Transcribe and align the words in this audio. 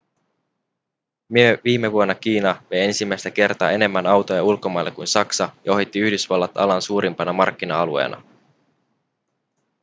viime 1.63 1.91
vuonna 1.91 2.15
kiina 2.15 2.61
vei 2.71 2.81
ensimmäistä 2.85 3.31
kertaa 3.31 3.71
enemmän 3.71 4.07
autoja 4.07 4.43
ulkomaille 4.43 4.91
kuin 4.91 5.07
saksa 5.07 5.49
ja 5.65 5.73
ohitti 5.73 5.99
yhdysvallat 5.99 6.57
alan 6.57 6.81
suurimpana 6.81 7.33
markkina-alueena 7.33 8.21